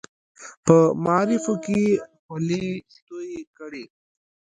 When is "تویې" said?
3.07-3.41